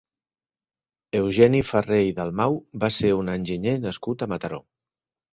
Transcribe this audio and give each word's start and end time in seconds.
Eugeni 1.17 1.59
Ferrer 1.71 1.99
i 2.05 2.15
Dalmau 2.19 2.57
va 2.83 2.89
ser 2.95 3.11
un 3.17 3.29
enginyer 3.33 3.75
nascut 3.83 4.25
a 4.25 4.29
Mataró. 4.33 4.59